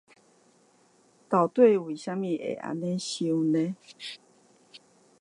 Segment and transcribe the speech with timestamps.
[1.29, 3.75] 到底為什麼會這樣想呢？